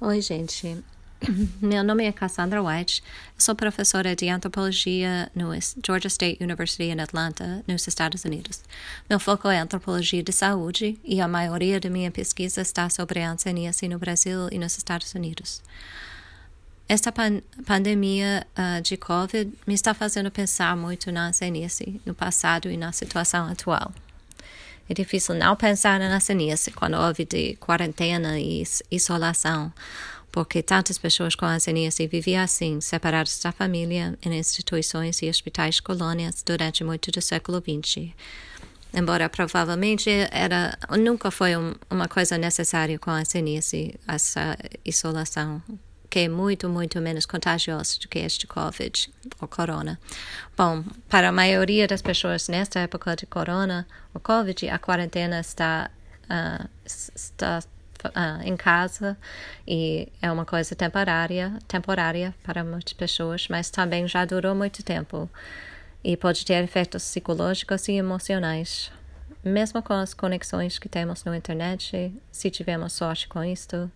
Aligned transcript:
Oi, 0.00 0.20
gente. 0.20 0.84
Meu 1.60 1.82
nome 1.82 2.04
é 2.04 2.12
Cassandra 2.12 2.62
White. 2.62 3.02
sou 3.36 3.52
professora 3.56 4.14
de 4.14 4.28
antropologia 4.28 5.28
no 5.34 5.50
Georgia 5.84 6.06
State 6.06 6.40
University 6.40 6.84
em 6.84 7.00
Atlanta, 7.00 7.64
nos 7.66 7.84
Estados 7.84 8.24
Unidos. 8.24 8.62
Meu 9.10 9.18
foco 9.18 9.48
é 9.48 9.58
antropologia 9.58 10.22
de 10.22 10.30
saúde 10.30 10.96
e 11.02 11.20
a 11.20 11.26
maioria 11.26 11.80
da 11.80 11.90
minha 11.90 12.12
pesquisa 12.12 12.60
está 12.60 12.88
sobre 12.88 13.20
a 13.20 13.32
hanseníase 13.32 13.88
no 13.88 13.98
Brasil 13.98 14.48
e 14.52 14.58
nos 14.58 14.78
Estados 14.78 15.12
Unidos. 15.14 15.60
Esta 16.88 17.10
pan 17.10 17.42
pandemia 17.66 18.46
uh, 18.56 18.80
de 18.80 18.96
COVID 18.96 19.52
me 19.66 19.74
está 19.74 19.94
fazendo 19.94 20.30
pensar 20.30 20.76
muito 20.76 21.10
na 21.10 21.26
hanseníase, 21.26 22.00
no 22.06 22.14
passado 22.14 22.70
e 22.70 22.76
na 22.76 22.92
situação 22.92 23.48
atual. 23.48 23.92
É 24.88 24.94
difícil 24.94 25.34
não 25.34 25.54
pensar 25.54 25.98
na 26.00 26.14
hanseníase 26.16 26.70
quando 26.70 26.94
houve 26.94 27.24
de 27.24 27.56
quarentena 27.56 28.38
e 28.40 28.64
isolação 28.90 29.72
porque 30.30 30.62
tantas 30.62 30.98
pessoas 30.98 31.34
com 31.34 31.46
hanseníase 31.46 32.06
viviam 32.06 32.42
assim, 32.42 32.80
separadas 32.80 33.40
da 33.40 33.50
família, 33.50 34.16
em 34.22 34.38
instituições 34.38 35.20
e 35.22 35.28
hospitais 35.28 35.80
colônias 35.80 36.42
durante 36.44 36.84
muito 36.84 37.10
do 37.10 37.20
século 37.20 37.60
XX. 37.60 38.12
Embora 38.92 39.28
provavelmente 39.28 40.08
era 40.30 40.78
nunca 40.98 41.30
foi 41.30 41.56
um, 41.56 41.74
uma 41.90 42.08
coisa 42.08 42.38
necessária 42.38 42.98
com 42.98 43.10
a 43.10 43.18
hanseníase, 43.18 43.94
essa 44.06 44.56
isolação, 44.84 45.62
que 46.18 46.24
é 46.24 46.28
muito, 46.28 46.68
muito 46.68 47.00
menos 47.00 47.24
contagiosa 47.26 47.96
do 48.00 48.08
que 48.08 48.18
este 48.18 48.44
Covid, 48.44 49.08
ou 49.40 49.46
Corona. 49.46 50.00
Bom, 50.56 50.82
para 51.08 51.28
a 51.28 51.32
maioria 51.32 51.86
das 51.86 52.02
pessoas 52.02 52.48
nesta 52.48 52.80
época 52.80 53.14
de 53.14 53.24
Corona, 53.24 53.86
o 54.12 54.18
Covid, 54.18 54.68
a 54.68 54.80
quarentena 54.80 55.38
está, 55.38 55.88
uh, 56.24 56.68
está 56.84 57.60
uh, 58.04 58.42
em 58.42 58.56
casa 58.56 59.16
e 59.64 60.08
é 60.20 60.32
uma 60.32 60.44
coisa 60.44 60.74
temporária, 60.74 61.56
temporária 61.68 62.34
para 62.42 62.64
muitas 62.64 62.94
pessoas, 62.94 63.46
mas 63.46 63.70
também 63.70 64.08
já 64.08 64.24
durou 64.24 64.56
muito 64.56 64.82
tempo 64.82 65.30
e 66.02 66.16
pode 66.16 66.44
ter 66.44 66.64
efeitos 66.64 67.04
psicológicos 67.04 67.86
e 67.86 67.92
emocionais. 67.92 68.90
Mesmo 69.44 69.80
com 69.84 69.92
as 69.92 70.14
conexões 70.14 70.80
que 70.80 70.88
temos 70.88 71.22
na 71.22 71.36
internet, 71.36 72.12
se 72.32 72.50
tivermos 72.50 72.92
sorte 72.92 73.28
com 73.28 73.44
isto. 73.44 73.88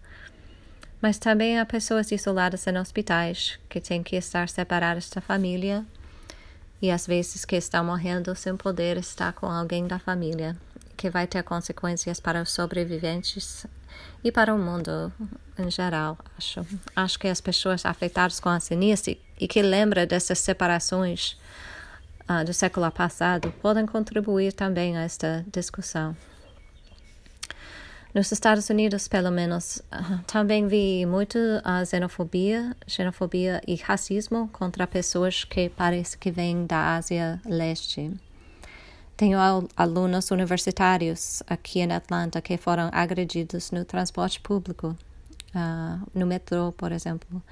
Mas 1.03 1.19
também 1.19 1.59
há 1.59 1.67
pessoas 1.67 2.13
isoladas 2.13 2.65
em 2.69 2.79
hospitais 2.79 3.59
que 3.69 3.81
têm 3.81 4.05
que 4.05 4.15
estar 4.15 4.49
separadas 4.49 5.11
da 5.11 5.21
família 5.21 5.85
e 6.81 6.93
às 6.93 7.09
vezes 7.09 7.45
que 7.45 7.57
estão 7.57 7.85
morrendo 7.85 8.37
sem 8.37 8.57
poder 8.57 8.97
estar 8.97 9.33
com 9.33 9.47
alguém 9.47 9.89
da 9.89 9.99
família, 9.99 10.57
que 10.97 11.11
vai 11.11 11.27
ter 11.27 11.43
consequências 11.43 12.21
para 12.21 12.41
os 12.41 12.53
sobreviventes 12.53 13.67
e 14.23 14.31
para 14.31 14.55
o 14.55 14.59
mundo 14.59 15.13
em 15.59 15.69
geral, 15.71 16.17
acho. 16.39 16.65
Acho 16.95 17.19
que 17.19 17.27
as 17.27 17.41
pessoas 17.41 17.85
afetadas 17.85 18.39
com 18.39 18.49
a 18.49 18.61
sinise 18.61 19.21
e 19.41 19.49
que 19.49 19.61
lembram 19.61 20.07
dessas 20.07 20.39
separações 20.39 21.37
uh, 22.31 22.45
do 22.45 22.55
século 22.55 22.91
passado 22.93 23.53
podem 23.61 23.87
contribuir 23.87 24.53
também 24.53 24.97
a 24.97 25.03
esta 25.03 25.45
discussão. 25.53 26.17
Nos 28.15 28.31
Estados 28.31 28.69
Unidos, 28.69 29.09
pelo 29.09 29.31
menos, 29.31 29.77
uh, 29.91 30.23
também 30.27 30.69
vi 30.69 31.07
muito 31.07 31.39
a 31.65 31.83
xenofobia, 31.83 32.77
xenofobia 32.87 33.63
e 33.67 33.75
racismo 33.77 34.51
contra 34.53 34.87
pessoas 34.87 35.45
que 35.45 35.71
parece 35.71 36.19
que 36.19 36.31
vêm 36.31 36.67
da 36.67 36.97
Ásia 36.97 37.41
Leste. 37.47 38.13
Tenho 39.17 39.39
alunos 39.75 40.31
universitários 40.31 41.43
aqui 41.47 41.81
em 41.81 41.91
Atlanta 41.91 42.43
que 42.43 42.59
foram 42.59 42.91
agredidos 42.93 43.71
no 43.71 43.83
transporte 43.83 44.41
público, 44.41 44.95
uh, 45.55 46.07
no 46.15 46.27
metrô, 46.27 46.71
por 46.73 46.93
exemplo, 46.93 47.43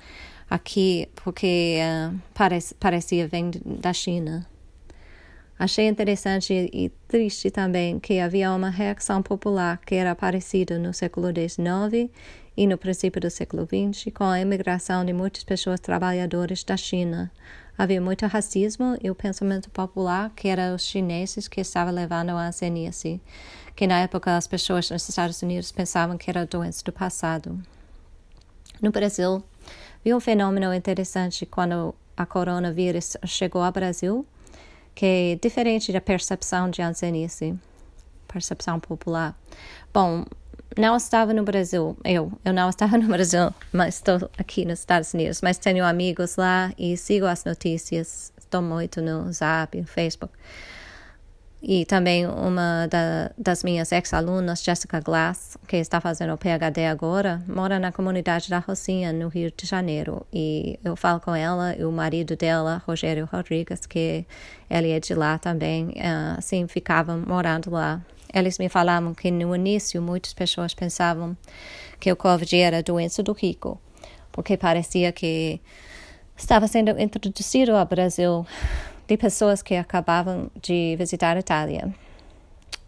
aqui 0.50 1.08
porque 1.24 1.78
uh, 1.80 2.20
parece, 2.34 2.74
parecia 2.74 3.26
vir 3.26 3.62
da 3.64 3.94
China. 3.94 4.46
Achei 5.60 5.86
interessante 5.86 6.70
e 6.72 6.88
triste 7.06 7.50
também 7.50 8.00
que 8.00 8.18
havia 8.18 8.50
uma 8.50 8.70
reação 8.70 9.22
popular 9.22 9.78
que 9.84 9.94
era 9.94 10.14
parecida 10.14 10.78
no 10.78 10.94
século 10.94 11.26
XIX 11.26 12.10
e 12.56 12.66
no 12.66 12.78
princípio 12.78 13.20
do 13.20 13.28
século 13.28 13.66
XX 13.66 14.10
com 14.14 14.24
a 14.24 14.40
imigração 14.40 15.04
de 15.04 15.12
muitas 15.12 15.44
pessoas 15.44 15.78
trabalhadoras 15.78 16.64
da 16.64 16.78
China 16.78 17.30
Havia 17.80 17.98
muito 17.98 18.26
racismo 18.26 18.98
e 19.02 19.10
o 19.10 19.14
pensamento 19.14 19.70
popular 19.70 20.30
que 20.36 20.48
era 20.48 20.74
os 20.74 20.82
chineses 20.82 21.48
que 21.48 21.62
estavam 21.62 21.94
levando 21.94 22.28
a 22.28 22.46
hanseníase, 22.46 23.18
que 23.74 23.86
na 23.86 24.00
época 24.00 24.36
as 24.36 24.46
pessoas 24.46 24.90
nos 24.90 25.08
Estados 25.08 25.40
Unidos 25.40 25.72
pensavam 25.72 26.18
que 26.18 26.28
era 26.28 26.44
doença 26.44 26.84
do 26.84 26.92
passado. 26.92 27.58
No 28.82 28.90
Brasil, 28.90 29.42
vi 30.04 30.12
um 30.12 30.20
fenômeno 30.20 30.74
interessante 30.74 31.46
quando 31.46 31.94
a 32.14 32.26
coronavírus 32.26 33.16
chegou 33.24 33.62
ao 33.62 33.72
Brasil, 33.72 34.26
que 35.00 35.06
é 35.06 35.38
diferente 35.40 35.90
da 35.92 36.00
percepção 36.00 36.68
de 36.68 36.82
hanseníase, 36.82 37.58
percepção 38.28 38.78
popular. 38.78 39.34
Bom, 39.94 40.26
não 40.76 40.94
estava 40.94 41.32
no 41.32 41.42
Brasil, 41.42 41.96
eu, 42.04 42.30
eu 42.44 42.52
não 42.52 42.68
estava 42.68 42.98
no 42.98 43.08
Brasil, 43.08 43.50
mas 43.72 43.94
estou 43.94 44.30
aqui 44.36 44.66
nos 44.66 44.80
Estados 44.80 45.14
Unidos, 45.14 45.40
mas 45.40 45.56
tenho 45.56 45.86
amigos 45.86 46.36
lá 46.36 46.70
e 46.76 46.98
sigo 46.98 47.24
as 47.24 47.46
notícias, 47.46 48.30
estou 48.36 48.60
muito 48.60 49.00
no 49.00 49.32
Zap, 49.32 49.74
no 49.80 49.86
Facebook. 49.86 50.34
E 51.62 51.84
também 51.84 52.26
uma 52.26 52.86
da, 52.86 53.30
das 53.36 53.62
minhas 53.62 53.92
ex-alunas, 53.92 54.62
Jessica 54.62 54.98
Glass, 54.98 55.58
que 55.68 55.76
está 55.76 56.00
fazendo 56.00 56.32
o 56.32 56.38
PhD 56.38 56.86
agora, 56.86 57.42
mora 57.46 57.78
na 57.78 57.92
comunidade 57.92 58.48
da 58.48 58.58
Rocinha, 58.58 59.12
no 59.12 59.28
Rio 59.28 59.52
de 59.54 59.66
Janeiro. 59.66 60.26
E 60.32 60.80
eu 60.82 60.96
falo 60.96 61.20
com 61.20 61.34
ela 61.34 61.76
e 61.76 61.84
o 61.84 61.92
marido 61.92 62.34
dela, 62.34 62.82
Rogério 62.86 63.28
Rodrigues, 63.30 63.84
que 63.84 64.24
ele 64.70 64.90
é 64.90 64.98
de 64.98 65.14
lá 65.14 65.38
também, 65.38 65.92
ah, 66.02 66.36
assim, 66.38 66.66
ficavam 66.66 67.22
morando 67.26 67.70
lá 67.70 68.00
eles 68.32 68.58
me 68.58 68.68
falavam 68.68 69.14
que 69.14 69.30
no 69.30 69.54
início 69.54 70.00
muitas 70.00 70.32
pessoas 70.32 70.74
pensavam 70.74 71.36
que 71.98 72.10
o 72.10 72.16
Covid 72.16 72.56
era 72.56 72.82
doença 72.82 73.22
do 73.22 73.32
rico, 73.32 73.80
porque 74.32 74.56
parecia 74.56 75.12
que 75.12 75.60
estava 76.36 76.66
sendo 76.66 76.98
introduzido 76.98 77.76
ao 77.76 77.84
Brasil 77.84 78.46
de 79.10 79.16
pessoas 79.16 79.60
que 79.60 79.74
acabavam 79.74 80.48
de 80.62 80.94
visitar 80.96 81.36
a 81.36 81.40
Itália, 81.40 81.92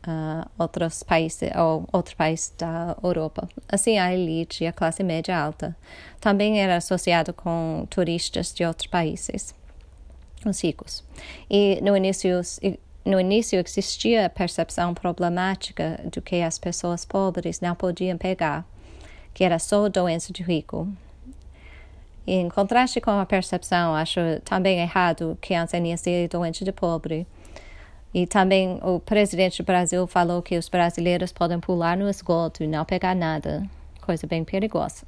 uh, 0.07 0.49
outros 0.57 1.03
países 1.03 1.51
ou 1.57 1.85
outro 1.93 2.15
país 2.17 2.55
da 2.57 2.97
Europa. 3.03 3.49
Assim, 3.69 3.99
a 3.99 4.15
elite 4.15 4.63
e 4.63 4.69
a 4.69 4.73
classe 4.73 5.03
média 5.03 5.37
alta 5.37 5.77
também 6.21 6.61
era 6.63 6.77
associado 6.77 7.33
com 7.33 7.89
turistas 7.91 8.55
de 8.55 8.65
outros 8.65 8.87
países, 8.87 9.53
os 10.47 10.63
ricos. 10.63 11.03
E 11.51 11.81
no 11.83 11.97
início 11.97 12.41
no 13.05 13.19
início 13.19 13.59
existia 13.59 14.27
a 14.27 14.31
percepção 14.31 14.95
problemática 14.95 15.99
de 16.09 16.21
que 16.21 16.41
as 16.41 16.57
pessoas 16.57 17.05
pobres 17.05 17.61
não 17.61 17.75
podiam 17.75 18.17
pegar, 18.17 18.65
que 19.35 19.43
era 19.43 19.59
só 19.59 19.89
doença 19.89 20.33
de 20.33 20.45
rico. 20.45 20.87
E, 22.27 22.35
em 22.35 22.49
contraste 22.49 23.01
com 23.01 23.11
a 23.11 23.27
percepção, 23.27 23.95
acho 23.95 24.21
também 24.45 24.79
errado 24.79 25.37
que 25.41 25.55
a 25.55 25.63
hanseníase 25.63 26.11
é 26.11 26.29
doente 26.29 26.65
de 26.65 26.73
pobre. 26.73 27.27
E 28.15 28.27
também 28.27 28.79
o 28.83 29.01
presidente 29.01 29.63
do 29.63 29.67
Brasil 29.67 30.07
falou 30.07 30.43
que 30.43 30.59
os 30.59 30.69
brasileiros 30.69 31.33
podem 31.33 31.59
pular 31.59 31.97
no 31.97 32.09
esgoto 32.09 32.63
e 32.63 32.67
não 32.67 32.85
pegar 32.85 33.15
nada, 33.15 33.63
coisa 34.03 34.27
bem 34.27 34.45
perigosa. 34.45 35.05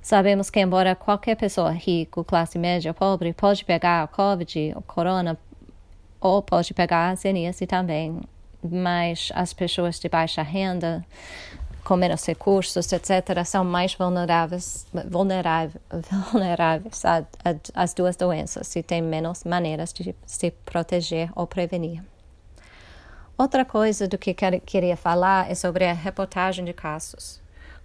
Sabemos 0.00 0.50
que, 0.50 0.58
embora 0.58 0.96
qualquer 0.96 1.36
pessoa 1.36 1.70
rica, 1.70 2.24
classe 2.24 2.58
média 2.58 2.90
ou 2.90 2.94
pobre, 2.94 3.32
pode 3.32 3.64
pegar 3.64 4.02
a 4.02 4.08
Covid, 4.08 4.72
o 4.74 4.82
corona, 4.82 5.38
ou 6.20 6.42
pode 6.42 6.74
pegar 6.74 7.10
a 7.10 7.14
zeníase 7.14 7.66
também, 7.66 8.20
mas 8.62 9.30
as 9.34 9.52
pessoas 9.52 10.00
de 10.00 10.08
baixa 10.08 10.42
renda, 10.42 11.04
com 11.84 11.96
menos 11.96 12.24
recursos, 12.24 12.92
etc., 12.92 13.44
são 13.44 13.64
mais 13.64 13.94
vulneráveis, 13.94 14.86
vulneráveis, 15.08 15.82
vulneráveis 16.30 17.02
às 17.74 17.92
duas 17.92 18.16
doenças 18.16 18.74
e 18.76 18.82
têm 18.82 19.02
menos 19.02 19.44
maneiras 19.44 19.92
de 19.92 20.14
se 20.24 20.50
proteger 20.64 21.30
ou 21.34 21.46
prevenir. 21.46 22.02
Outra 23.36 23.64
coisa 23.64 24.06
do 24.06 24.16
que 24.16 24.32
queria 24.64 24.96
falar 24.96 25.50
é 25.50 25.54
sobre 25.54 25.84
a 25.84 25.92
reportagem 25.92 26.64
de 26.64 26.72
casos. 26.72 27.41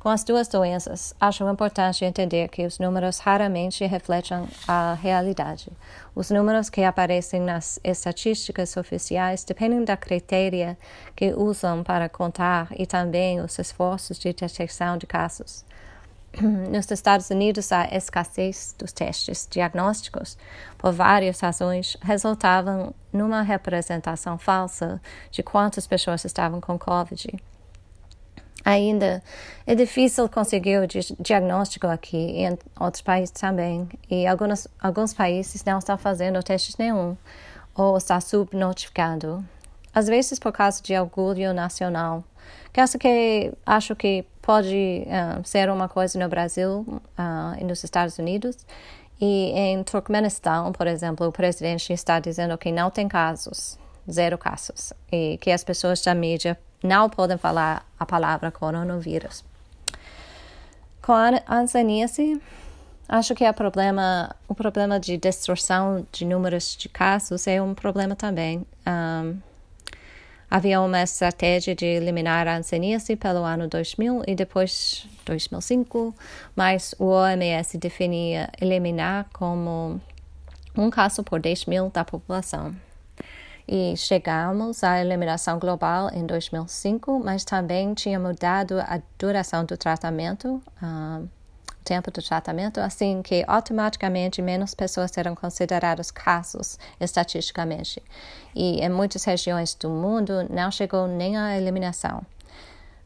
Com 0.07 0.11
as 0.11 0.23
duas 0.23 0.47
doenças, 0.47 1.13
acho 1.19 1.43
importante 1.49 2.05
entender 2.05 2.47
que 2.47 2.65
os 2.65 2.79
números 2.79 3.19
raramente 3.19 3.85
refletem 3.85 4.47
a 4.65 4.93
realidade. 4.93 5.69
Os 6.15 6.31
números 6.31 6.69
que 6.69 6.81
aparecem 6.81 7.41
nas 7.41 7.77
estatísticas 7.83 8.77
oficiais 8.77 9.43
dependem 9.43 9.83
da 9.83 9.97
critéria 9.97 10.77
que 11.13 11.33
usam 11.33 11.83
para 11.83 12.07
contar 12.07 12.69
e 12.77 12.85
também 12.85 13.41
os 13.41 13.59
esforços 13.59 14.17
de 14.17 14.31
detecção 14.31 14.97
de 14.97 15.05
casos. 15.05 15.65
Nos 16.39 16.89
Estados 16.89 17.29
Unidos, 17.29 17.69
a 17.73 17.93
escassez 17.93 18.73
dos 18.79 18.93
testes 18.93 19.45
diagnósticos, 19.51 20.37
por 20.77 20.93
várias 20.93 21.41
razões, 21.41 21.97
resultavam 22.01 22.93
numa 23.11 23.41
representação 23.41 24.37
falsa 24.37 25.01
de 25.29 25.43
quantas 25.43 25.85
pessoas 25.85 26.23
estavam 26.23 26.61
com 26.61 26.79
Covid. 26.79 27.37
Ainda 28.67 29.23
é 29.65 29.73
difícil 29.73 30.27
conseguir 30.27 30.79
o 30.79 30.87
diagnóstico 31.21 31.87
aqui 31.87 32.17
e 32.17 32.45
em 32.45 32.57
outros 32.77 33.01
países 33.01 33.31
também. 33.31 33.87
E 34.09 34.27
alguns, 34.27 34.67
alguns 34.77 35.13
países 35.13 35.63
não 35.63 35.79
estão 35.79 35.97
fazendo 35.97 36.43
testes 36.43 36.75
nenhum 36.75 37.15
ou 37.73 37.97
está 37.97 38.19
subnotificado. 38.19 39.43
Às 39.93 40.07
vezes 40.07 40.37
por 40.37 40.51
causa 40.51 40.83
de 40.83 40.97
orgulho 40.97 41.53
nacional. 41.53 42.23
Acho 42.75 42.99
que, 42.99 43.51
acho 43.65 43.95
que 43.95 44.23
pode 44.41 45.07
uh, 45.07 45.47
ser 45.47 45.67
uma 45.69 45.89
coisa 45.89 46.19
no 46.19 46.29
Brasil 46.29 46.85
uh, 46.87 47.59
e 47.59 47.63
nos 47.63 47.83
Estados 47.83 48.19
Unidos. 48.19 48.57
E 49.19 49.51
em 49.51 49.81
Turkmenistão, 49.81 50.71
por 50.73 50.85
exemplo, 50.85 51.25
o 51.25 51.31
presidente 51.31 51.91
está 51.91 52.19
dizendo 52.19 52.55
que 52.57 52.71
não 52.71 52.91
tem 52.91 53.07
casos, 53.07 53.79
zero 54.11 54.37
casos, 54.37 54.93
e 55.11 55.39
que 55.39 55.49
as 55.49 55.63
pessoas 55.63 56.03
da 56.03 56.13
mídia 56.13 56.55
não 56.83 57.09
podem 57.09 57.37
falar 57.37 57.85
a 57.99 58.05
palavra 58.05 58.51
coronavírus. 58.51 59.43
Com 61.01 61.13
a 61.13 61.41
ancianice, 61.49 62.41
acho 63.07 63.33
que 63.33 63.43
é 63.43 63.51
problema, 63.51 64.35
o 64.47 64.53
problema 64.53 64.99
de 64.99 65.17
destruição 65.17 66.05
de 66.11 66.25
números 66.25 66.75
de 66.75 66.89
casos 66.89 67.47
é 67.47 67.61
um 67.61 67.73
problema 67.73 68.15
também. 68.15 68.65
Um, 68.85 69.37
havia 70.49 70.81
uma 70.81 71.01
estratégia 71.01 71.73
de 71.73 71.85
eliminar 71.85 72.47
a 72.47 72.57
ancianice 72.57 73.15
pelo 73.15 73.43
ano 73.43 73.67
2000 73.67 74.23
e 74.27 74.35
depois 74.35 75.07
2005, 75.25 76.13
mas 76.55 76.93
o 76.99 77.05
OMS 77.05 77.77
definia 77.77 78.49
eliminar 78.59 79.27
como 79.33 80.01
um 80.77 80.89
caso 80.89 81.23
por 81.23 81.39
10 81.39 81.65
mil 81.65 81.89
da 81.89 82.05
população 82.05 82.75
e 83.67 83.97
chegamos 83.97 84.83
à 84.83 85.01
eliminação 85.01 85.59
global 85.59 86.09
em 86.13 86.25
2005, 86.25 87.19
mas 87.19 87.43
também 87.43 87.93
tinha 87.93 88.19
mudado 88.19 88.79
a 88.79 89.01
duração 89.19 89.65
do 89.65 89.75
tratamento, 89.75 90.61
uh, 90.81 91.23
o 91.23 91.83
tempo 91.83 92.09
do 92.09 92.21
tratamento, 92.21 92.79
assim 92.79 93.21
que 93.21 93.43
automaticamente 93.45 94.41
menos 94.41 94.73
pessoas 94.73 95.11
serão 95.11 95.35
consideradas 95.35 96.11
casos 96.11 96.79
estatisticamente. 96.99 98.01
E 98.55 98.79
em 98.79 98.89
muitas 98.89 99.25
regiões 99.25 99.75
do 99.75 99.89
mundo 99.89 100.47
não 100.49 100.71
chegou 100.71 101.07
nem 101.07 101.37
à 101.37 101.57
eliminação. 101.57 102.25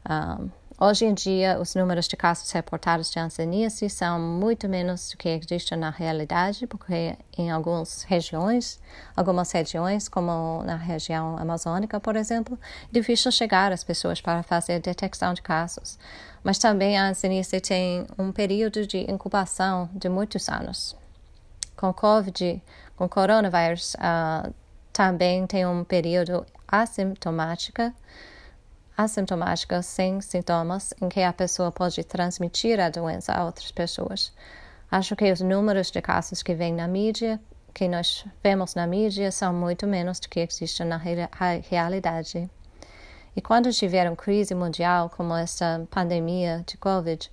Uh, 0.04 0.48
Hoje 0.84 1.04
em 1.04 1.14
dia, 1.14 1.60
os 1.60 1.76
números 1.76 2.08
de 2.08 2.16
casos 2.16 2.50
reportados 2.50 3.08
de 3.08 3.16
hanseníase 3.16 3.88
são 3.88 4.18
muito 4.18 4.68
menos 4.68 5.10
do 5.10 5.16
que 5.16 5.28
existem 5.28 5.78
na 5.78 5.90
realidade, 5.90 6.66
porque 6.66 7.16
em 7.38 7.52
algumas 7.52 8.02
regiões, 8.02 8.80
algumas 9.14 9.52
regiões, 9.52 10.08
como 10.08 10.60
na 10.64 10.74
região 10.74 11.38
amazônica, 11.38 12.00
por 12.00 12.16
exemplo, 12.16 12.58
é 12.82 12.88
difícil 12.90 13.30
chegar 13.30 13.70
às 13.70 13.84
pessoas 13.84 14.20
para 14.20 14.42
fazer 14.42 14.80
detecção 14.80 15.32
de 15.32 15.40
casos. 15.40 15.96
Mas 16.42 16.58
também 16.58 16.98
a 16.98 17.10
hanseníase 17.10 17.60
tem 17.60 18.04
um 18.18 18.32
período 18.32 18.84
de 18.84 19.08
incubação 19.08 19.88
de 19.94 20.08
muitos 20.08 20.48
anos. 20.48 20.96
Com 21.76 21.92
COVID, 21.94 22.60
com 22.96 23.08
coronavírus, 23.08 23.94
uh, 23.94 24.52
também 24.92 25.46
tem 25.46 25.64
um 25.64 25.84
período 25.84 26.44
assintomático 26.66 27.92
assintomática 29.02 29.82
sem 29.82 30.20
sintomas 30.20 30.94
em 31.00 31.08
que 31.08 31.20
a 31.22 31.32
pessoa 31.32 31.70
pode 31.70 32.02
transmitir 32.04 32.80
a 32.80 32.88
doença 32.88 33.32
a 33.32 33.44
outras 33.44 33.70
pessoas. 33.70 34.32
Acho 34.90 35.16
que 35.16 35.30
os 35.30 35.40
números 35.40 35.90
de 35.90 36.00
casos 36.00 36.42
que 36.42 36.54
vêm 36.54 36.74
na 36.74 36.86
mídia, 36.86 37.40
que 37.72 37.88
nós 37.88 38.24
vemos 38.42 38.74
na 38.74 38.86
mídia, 38.86 39.32
são 39.32 39.52
muito 39.52 39.86
menos 39.86 40.20
do 40.20 40.28
que 40.28 40.40
existem 40.40 40.86
na 40.86 41.00
realidade. 41.68 42.50
E 43.34 43.40
quando 43.40 43.72
tiver 43.72 44.06
uma 44.06 44.16
crise 44.16 44.54
mundial 44.54 45.08
como 45.08 45.34
esta 45.34 45.86
pandemia 45.90 46.62
de 46.66 46.76
Covid, 46.76 47.30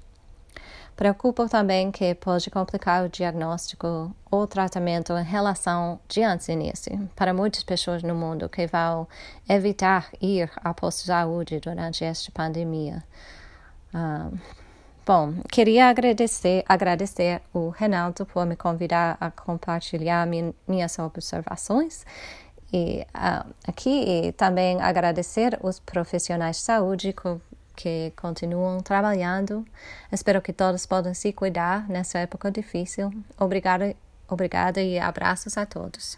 Preocupa 0.99 1.47
também 1.47 1.93
que 1.93 2.13
pode 2.13 2.49
complicar 2.49 3.05
o 3.05 3.07
diagnóstico 3.07 4.13
ou 4.29 4.45
tratamento 4.45 5.13
em 5.13 5.23
relação 5.23 5.97
de 6.09 6.21
ancianice 6.21 6.89
para 7.15 7.33
muitas 7.33 7.63
pessoas 7.63 8.03
no 8.03 8.13
mundo 8.13 8.49
que 8.49 8.67
vão 8.67 9.07
evitar 9.47 10.09
ir 10.21 10.51
ao 10.61 10.73
posto 10.73 10.99
de 10.99 11.05
saúde 11.05 11.61
durante 11.61 12.03
esta 12.03 12.29
pandemia. 12.33 13.01
Ah, 13.93 14.29
bom, 15.05 15.35
queria 15.49 15.87
agradecer, 15.87 16.65
agradecer 16.67 17.41
o 17.53 17.69
Renaldo 17.69 18.25
por 18.25 18.45
me 18.45 18.57
convidar 18.57 19.15
a 19.21 19.31
compartilhar 19.31 20.27
minhas 20.67 20.99
observações 20.99 22.05
e 22.73 23.05
uh, 23.15 23.49
aqui 23.65 24.03
e 24.27 24.31
também 24.33 24.81
agradecer 24.81 25.57
os 25.63 25.79
profissionais 25.79 26.57
de 26.57 26.63
saúde 26.63 27.13
que 27.79 28.11
continuam 28.17 28.81
trabalhando. 28.81 29.65
Espero 30.11 30.41
que 30.41 30.51
todos 30.51 30.85
possam 30.85 31.13
se 31.13 31.31
cuidar 31.31 31.87
nessa 31.87 32.19
época 32.19 32.51
difícil. 32.51 33.09
Obrigada, 33.39 33.95
obrigada 34.27 34.81
e 34.81 34.99
abraços 34.99 35.57
a 35.57 35.65
todos. 35.65 36.17